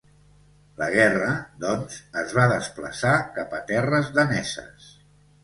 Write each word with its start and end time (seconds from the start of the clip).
La 0.77 0.85
guerra, 0.95 1.27
doncs, 1.63 1.99
es 2.23 2.33
va 2.39 2.47
desplaçar 2.53 3.13
cap 3.37 3.55
a 3.59 3.61
terres 3.75 4.11
daneses. 4.19 4.91